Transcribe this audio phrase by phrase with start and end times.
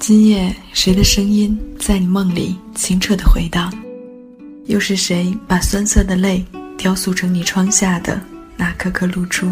[0.00, 3.70] 今夜谁的声音在你梦里清澈的回荡？
[4.64, 6.42] 又是谁把酸涩的泪
[6.78, 8.18] 雕塑成你窗下的
[8.56, 9.46] 那颗颗露珠？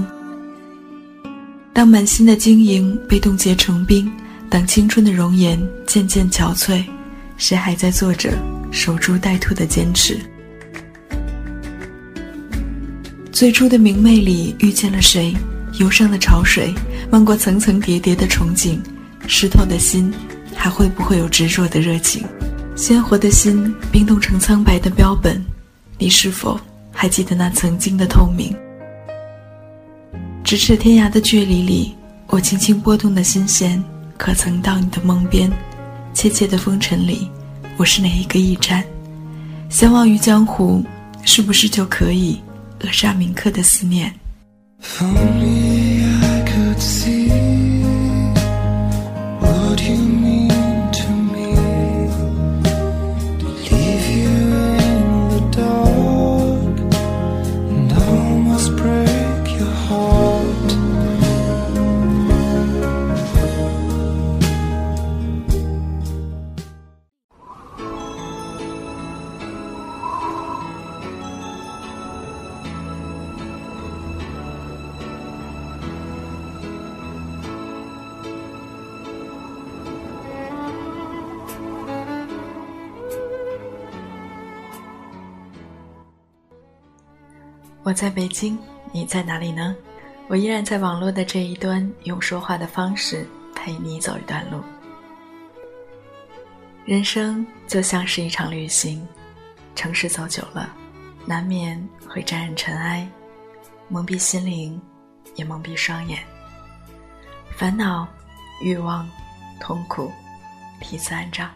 [1.75, 4.11] 当满心的晶莹被冻结成冰，
[4.48, 6.83] 当青春的容颜渐渐憔悴，
[7.37, 8.33] 谁还在做着
[8.73, 10.19] 守株待兔的坚持？
[13.30, 15.37] 最初的明媚里遇见了谁？
[15.79, 16.75] 忧伤的潮水
[17.11, 18.79] 漫过层层叠叠的憧憬，
[19.26, 20.11] 湿透的心。
[20.58, 22.26] 还会不会有执着的热情？
[22.75, 25.40] 鲜活的心冰冻成苍白的标本，
[25.99, 26.58] 你是否
[26.93, 28.53] 还记得那曾经的透明？
[30.44, 31.94] 咫尺天涯的距离里，
[32.27, 33.83] 我轻轻拨动的心弦，
[34.16, 35.48] 可曾到你的梦边？
[36.12, 37.30] 切切的风尘里，
[37.77, 38.83] 我是哪一个驿站？
[39.70, 40.84] 相忘于江湖，
[41.25, 42.41] 是不是就可以
[42.80, 44.12] 扼杀铭刻的思念？
[45.00, 45.05] 我
[87.98, 88.56] 在北京，
[88.92, 89.74] 你在哪里呢？
[90.28, 94.62] 我依然在网络的这一端，用说话的方式陪你走一段路。
[96.84, 99.05] 人生就像是一场旅行，
[99.74, 100.72] 城市走久了，
[101.27, 101.77] 难免
[102.08, 103.05] 会沾染尘埃，
[103.88, 104.80] 蒙蔽心灵，
[105.34, 106.20] 也蒙蔽双眼。
[107.56, 108.06] 烦恼、
[108.62, 109.10] 欲望、
[109.58, 110.12] 痛苦，
[110.78, 111.50] 披次暗照，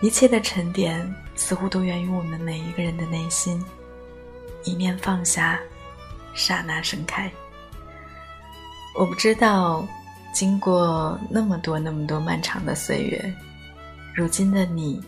[0.00, 3.62] 一切的沉淀，似乎都源于我们每一个人的内心。
[4.68, 5.58] 一念放下，
[6.34, 7.30] 刹那盛开。
[8.94, 9.86] 我不知道，
[10.34, 13.34] 经过那么多那么多漫长的岁月，
[14.14, 15.02] 如今的你，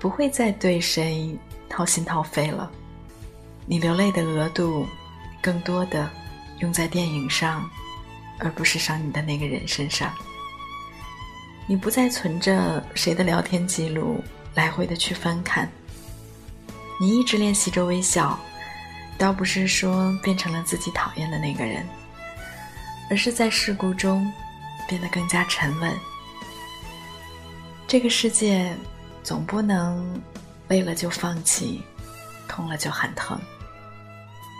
[0.00, 2.68] 不会再对谁掏心掏肺了。
[3.64, 4.84] 你流泪的额度，
[5.40, 6.10] 更多的
[6.58, 7.64] 用在电影上，
[8.40, 10.12] 而不是伤你的那个人身上。
[11.68, 14.20] 你不再存着谁的聊天记录，
[14.56, 15.70] 来回的去翻看。
[17.00, 18.36] 你一直练习着微笑。
[19.18, 21.86] 倒不是说变成了自己讨厌的那个人，
[23.10, 24.30] 而是在事故中
[24.88, 25.92] 变得更加沉稳。
[27.86, 28.74] 这个世界
[29.22, 30.20] 总不能
[30.68, 31.82] 累了就放弃，
[32.48, 33.40] 痛了就喊疼。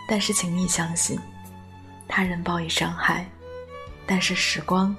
[0.08, 1.18] 但是，请你相信，
[2.06, 3.26] 他人报以伤害，
[4.06, 4.94] 但是时光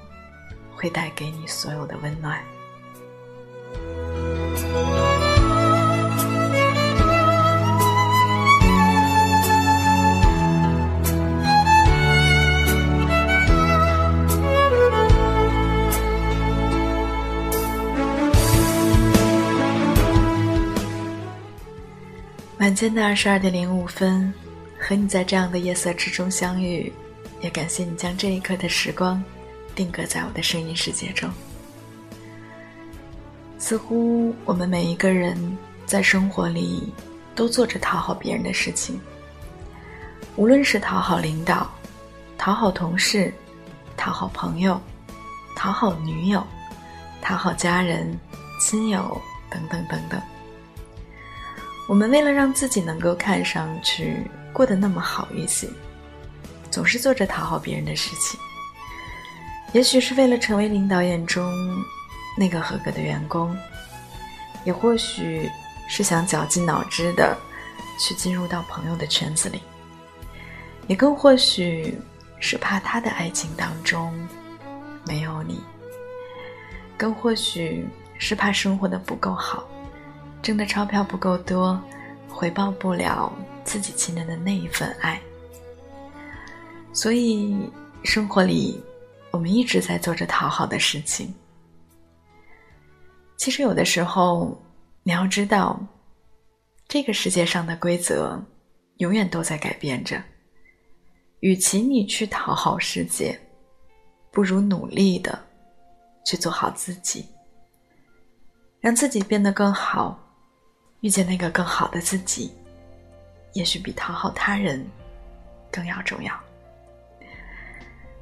[0.76, 2.44] 会带给你所有的温暖。
[22.66, 24.34] 晚间的二十二点零五分，
[24.80, 26.92] 和你在这样的夜色之中相遇，
[27.40, 29.24] 也感谢你将这一刻的时光
[29.76, 31.30] 定格在我的声音世界中。
[33.60, 35.38] 似乎我们每一个人
[35.86, 36.92] 在生活里
[37.36, 39.00] 都做着讨好别人的事情，
[40.36, 41.70] 无论是讨好领导、
[42.36, 43.32] 讨好同事、
[43.96, 44.82] 讨好朋友、
[45.56, 46.44] 讨好女友、
[47.22, 48.20] 讨好家人、
[48.60, 49.22] 亲友
[49.52, 50.20] 等等等等。
[51.88, 54.18] 我们为了让自己能够看上去
[54.52, 55.68] 过得那么好一些，
[56.72, 58.40] 总是做着讨好别人的事情。
[59.72, 61.54] 也许是为了成为领导眼中
[62.38, 63.56] 那个合格的员工，
[64.64, 65.50] 也或许
[65.88, 67.38] 是想绞尽脑汁的
[68.00, 69.62] 去进入到朋友的圈子里，
[70.88, 72.00] 也更或许
[72.40, 74.12] 是怕他的爱情当中
[75.06, 75.62] 没有你，
[76.98, 77.86] 更或许
[78.18, 79.68] 是怕生活的不够好。
[80.46, 81.82] 挣的钞票不够多，
[82.30, 83.34] 回报不了
[83.64, 85.20] 自己亲人的那一份爱，
[86.94, 87.68] 所以
[88.04, 88.80] 生活里
[89.32, 91.34] 我们一直在做着讨好的事情。
[93.38, 94.56] 其实有的时候
[95.02, 95.80] 你要知道，
[96.88, 98.40] 这个世界上的规则
[98.98, 100.22] 永远都在改变着。
[101.40, 103.36] 与其你去讨好世界，
[104.32, 105.44] 不如努力的
[106.24, 107.26] 去做好自己，
[108.80, 110.22] 让自己变得更好。
[111.06, 112.52] 遇见那个更好的自己，
[113.54, 114.84] 也许比讨好他人
[115.72, 116.34] 更要重要。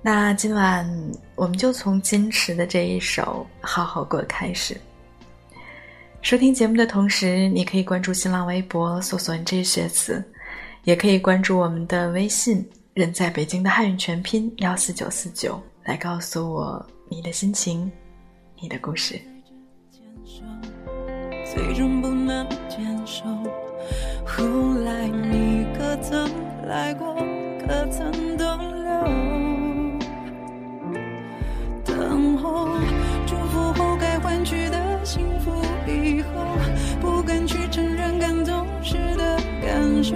[0.02, 0.86] 那今晚
[1.34, 4.76] 我们就从矜持的这一首《好好过》开始。
[6.22, 10.22] 收听节目的同时，你可以关注新浪微博，搜索“这些词”，
[10.84, 17.90] 也可以关注我们的微信“人在北京”的汉语全拼幺四九四九，来告诉我你的心情、
[18.60, 19.18] 你的故事。
[21.54, 23.26] 最终不能坚守，
[24.26, 24.44] 后
[24.84, 26.28] 来你可曾
[26.68, 27.14] 来过？
[27.60, 28.90] 可曾逗留？
[31.86, 32.70] 等候，
[33.28, 35.52] 祝福后该换取的幸福。
[35.86, 36.28] 以后
[37.00, 40.16] 不敢去承认感动时的感受，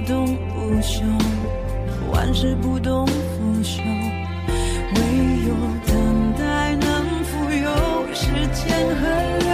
[0.00, 1.02] 动不休
[2.12, 3.82] 万事不动不休。
[3.82, 5.00] 唯
[5.46, 5.54] 有
[5.86, 9.49] 等待能富有时间和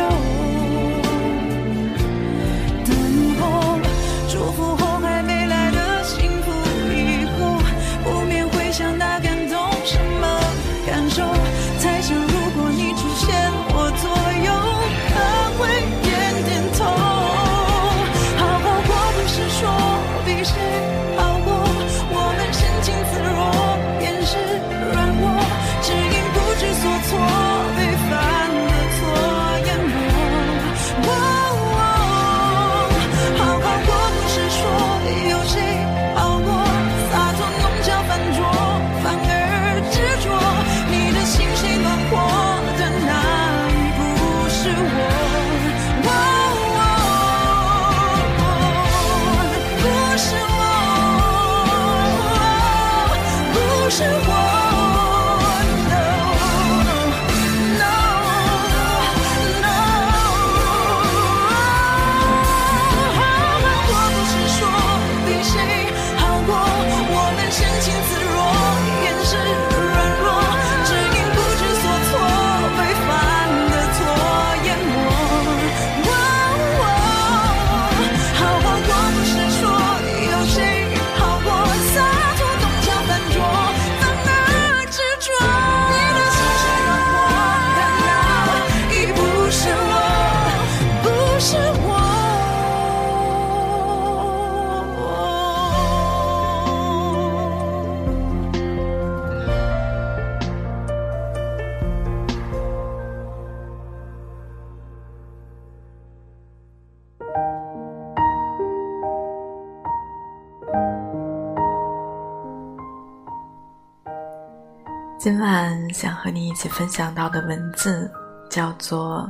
[115.27, 118.09] 今晚想和你一起分享到的文字，
[118.49, 119.29] 叫做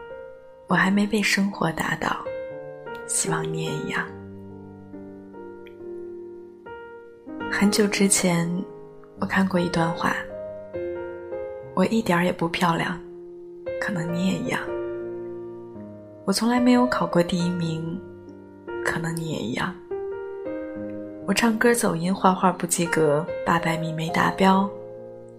[0.66, 2.16] “我还没被生活打倒，
[3.06, 4.02] 希望你也一样。”
[7.52, 8.50] 很久之前，
[9.20, 10.16] 我看过一段话
[11.76, 12.98] ：“我一点儿也不漂亮，
[13.78, 14.58] 可能你也一样。
[16.24, 18.00] 我从来没有考过第一名，
[18.82, 19.74] 可能你也一样。
[21.26, 24.66] 我唱歌走音，画画不及格，八百米没达标。”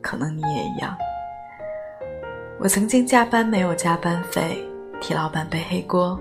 [0.08, 0.98] 可能你也一样。
[2.60, 4.66] 我曾经加班没有加班费，
[5.02, 6.18] 替老板背黑锅，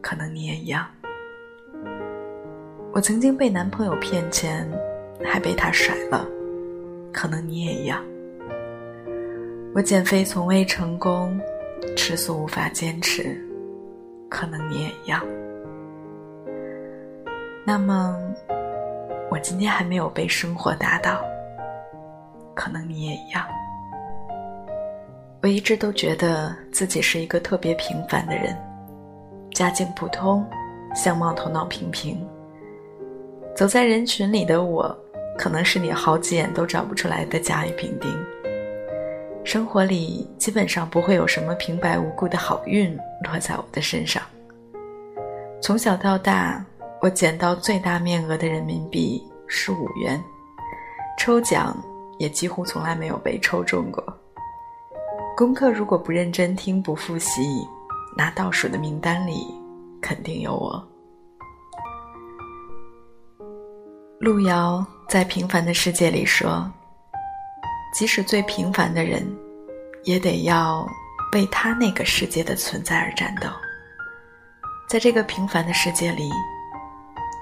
[0.00, 0.84] 可能你也一样。
[2.92, 4.68] 我曾经被男朋友骗钱，
[5.24, 6.26] 还被他甩了，
[7.12, 8.02] 可能你也一样。
[9.72, 11.40] 我减肥从未成功，
[11.96, 13.40] 吃素无法坚持，
[14.28, 15.24] 可能你也一样。
[17.64, 18.18] 那么，
[19.30, 21.22] 我今天还没有被生活打倒。
[22.54, 23.44] 可能你也一样。
[25.42, 28.56] 我一直都觉得自己是一个特别平凡的人，
[29.52, 30.46] 家境普通，
[30.94, 32.24] 相貌头脑平平。
[33.54, 34.96] 走在人群里的我，
[35.36, 38.10] 可能是你好几眼都找不出来的甲乙丙丁。
[39.44, 44.22] 生活里基本上不会有什么平白无故的好运落在我的身上。
[45.60, 46.64] 从小到大，
[47.00, 50.22] 我捡到最大面额的人民币是五元，
[51.18, 51.76] 抽奖
[52.22, 54.00] 也几乎从来没有被抽中过。
[55.36, 57.66] 功课如果不认真听、不复习，
[58.16, 59.44] 拿倒数的名单里
[60.00, 60.88] 肯定有我。
[64.20, 66.70] 路遥在《平凡的世界》里说
[67.92, 69.26] ：“即使最平凡的人，
[70.04, 70.86] 也得要
[71.32, 73.48] 为他那个世界的存在而战斗。
[74.88, 76.30] 在这个平凡的世界里，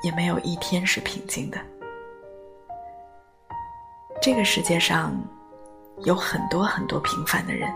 [0.02, 1.58] 也没有一天是平静的。
[4.22, 5.16] 这个世界上
[6.04, 7.72] 有很多很多平凡的人，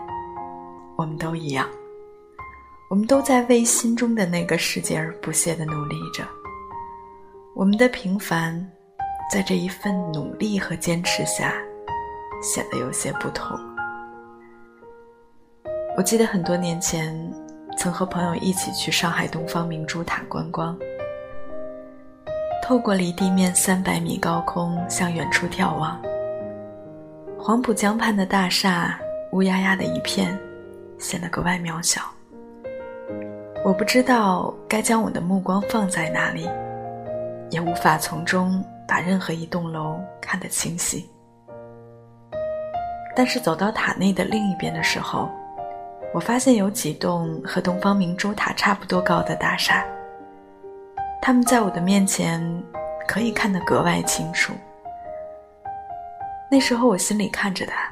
[0.95, 1.67] 我们都一样，
[2.89, 6.23] 我们都在为心中的那个世界而不懈的努力着。
[7.53, 8.65] 我们的平凡。”
[9.27, 11.51] 在这一份努力和坚持下，
[12.43, 13.57] 显得有些不同。
[15.97, 17.11] 我记得很多年前，
[17.75, 20.77] 曾和朋友一起去上海东方明珠塔观光。
[22.63, 25.99] 透过离地面三百米高空向远处眺望，
[27.47, 28.99] 黄浦江畔的大厦
[29.31, 30.35] 乌压压的一片，
[30.97, 32.01] 显得格外渺小。
[33.63, 36.49] 我不知道该将我的目光放在哪里，
[37.51, 38.65] 也无法从中。
[38.87, 41.07] 把任何一栋楼看得清晰，
[43.15, 45.29] 但是走到塔内的另一边的时候，
[46.15, 49.85] 我发现有几栋和东方明珠塔差不多高的大厦，
[51.21, 52.41] 它们在我的面前
[53.07, 54.51] 可以看得格外清楚。
[56.49, 57.91] 那时候我心里看着他，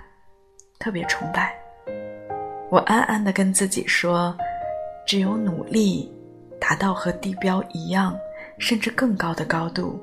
[0.80, 1.54] 特别崇拜。
[2.70, 4.36] 我暗暗的跟自己说，
[5.06, 6.12] 只有努力
[6.60, 8.16] 达到和地标一样，
[8.58, 10.00] 甚至更高的高度。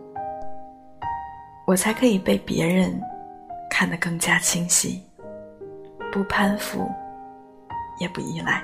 [1.67, 3.01] 我才可以被别人
[3.71, 5.03] 看得更加清晰，
[6.13, 6.91] 不攀附，
[8.01, 8.63] 也不依赖。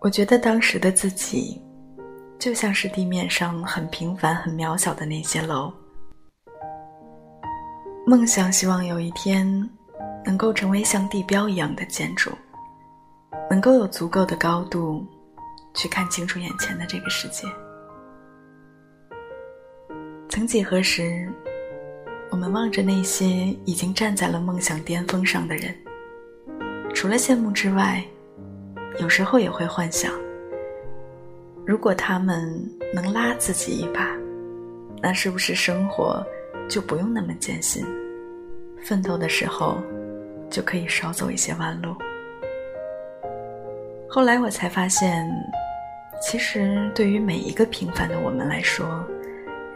[0.00, 1.62] 我觉得当时的自己，
[2.38, 5.72] 就像是地面上很平凡、很渺小的那些楼。
[8.06, 9.46] 梦想希望有一天，
[10.24, 12.30] 能够成为像地标一样的建筑，
[13.48, 15.06] 能够有足够的高度，
[15.74, 17.46] 去看清楚眼前的这个世界。
[20.28, 21.30] 曾几何时，
[22.30, 23.26] 我们望着那些
[23.64, 25.74] 已经站在了梦想巅峰上的人，
[26.94, 28.02] 除了羡慕之外，
[28.98, 30.10] 有时候也会幻想：
[31.66, 32.50] 如果他们
[32.94, 34.08] 能拉自己一把，
[35.02, 36.24] 那是不是生活
[36.70, 37.84] 就不用那么艰辛？
[38.80, 39.76] 奋斗的时候
[40.48, 41.94] 就可以少走一些弯路。
[44.08, 45.28] 后来我才发现，
[46.22, 49.04] 其实对于每一个平凡的我们来说，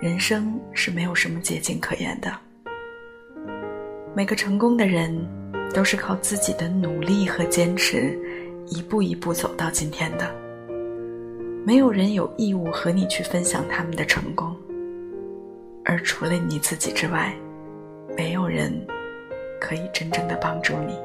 [0.01, 2.33] 人生是没有什么捷径可言的。
[4.15, 5.13] 每个成功的人，
[5.75, 8.17] 都是靠自己的努力和坚持，
[8.69, 10.33] 一步一步走到今天的。
[11.67, 14.54] 没有人有义务和你去分享他们的成功，
[15.85, 17.35] 而除了你自己之外，
[18.17, 18.73] 没有人
[19.61, 20.99] 可以真正的帮助你。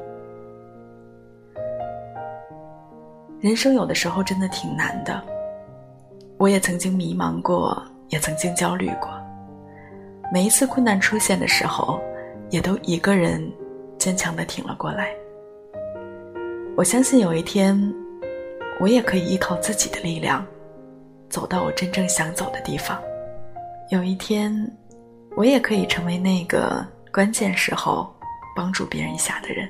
[3.40, 5.22] 人生有的时候真的挺难的，
[6.38, 7.82] 我也曾经迷茫过。
[8.12, 9.08] 也曾经焦虑过，
[10.34, 12.02] 每一次困难出现的时候，
[12.50, 13.40] 也都一个人
[14.00, 15.14] 坚强的挺了过来。
[16.76, 17.80] 我相信有一天，
[18.80, 20.44] 我也可以依靠自己的力量，
[21.30, 23.00] 走到我真正想走的地方。
[23.90, 24.54] 有一天，
[25.36, 28.14] 我也可以成为那个关键时候
[28.56, 29.70] 帮助别人一下的人。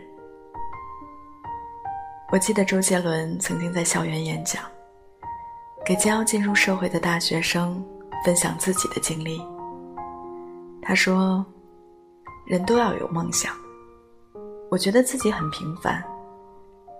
[2.31, 4.61] 我记得周杰伦曾经在校园演讲，
[5.85, 7.83] 给将要进入社会的大学生。
[8.25, 9.41] 分享自己的经历。
[10.81, 11.45] 他说
[12.45, 13.53] ：“人都要有梦想。
[14.69, 16.03] 我觉得自己很平凡，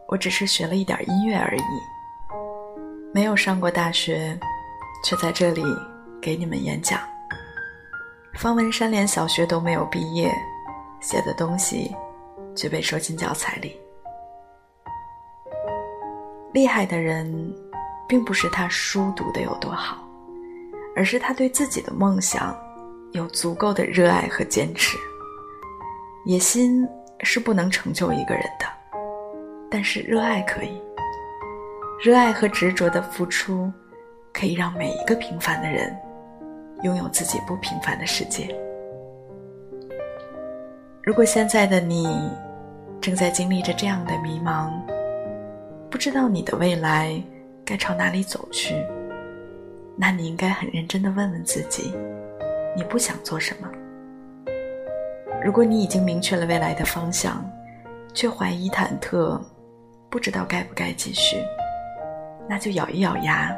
[0.08, 1.62] 我只是学了一点音乐而已，
[3.14, 4.40] 没有上过大学，
[5.04, 5.62] 却在这里
[6.22, 7.00] 给你们演讲。
[8.36, 10.32] 方文山连小学都没有毕业，
[11.00, 11.96] 写的东西
[12.56, 13.80] 却被收进教材里。
[16.54, 17.54] 厉害的人，
[18.08, 20.04] 并不是他书读的有多好。”
[20.96, 22.54] 而是他对自己的梦想
[23.14, 24.98] 有足够的热爱和坚持。
[26.26, 26.86] 野心
[27.22, 28.66] 是不能成就一个人的，
[29.72, 30.82] 但是热爱可以。
[32.04, 33.72] 热爱和执着的付出，
[34.34, 35.98] 可以让每一个平凡的人
[36.84, 38.48] 拥有自己不平凡的世界。
[41.04, 42.30] 如果现在的你
[43.02, 44.72] 正在经历着这样的迷茫，
[45.90, 47.22] 不知道你的未来
[47.66, 48.76] 该朝哪里走去。
[49.96, 51.94] 那你应该很认真的问问自己，
[52.76, 53.70] 你不想做什么？
[55.44, 57.44] 如果你已经明确了未来的方向，
[58.14, 59.42] 却怀疑忐忑，
[60.10, 61.38] 不知道该不该继续，
[62.48, 63.54] 那就咬一咬牙，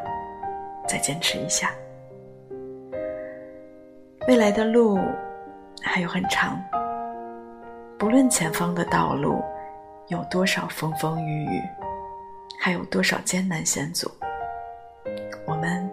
[0.88, 1.72] 再坚持一下。
[4.28, 5.00] 未来的路
[5.82, 6.64] 还有很长，
[7.98, 9.44] 不论前方的道路
[10.08, 11.62] 有多少风风雨雨，
[12.60, 14.10] 还有多少艰难险阻，
[15.46, 15.90] 我们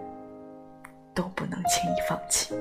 [1.14, 2.54] 都不能轻易放弃，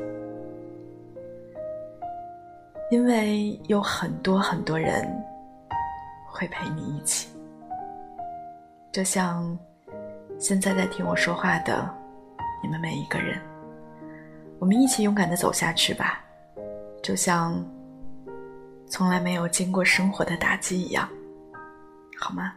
[2.90, 5.06] 因为有很多很多人
[6.26, 7.30] 会陪你一起，
[8.92, 9.56] 就像
[10.40, 11.94] 现在在听我说话的
[12.64, 13.38] 你们每一个人。
[14.60, 16.24] 我们一起勇敢的走下去吧，
[17.04, 17.64] 就像
[18.88, 21.08] 从来没有经过生活的打击一样，
[22.18, 22.54] 好吗？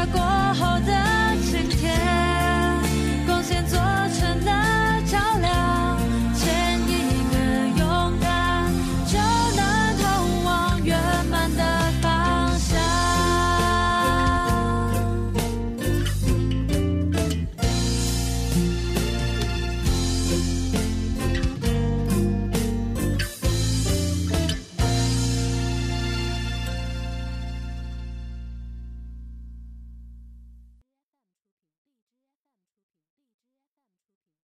[0.00, 0.29] Chicago.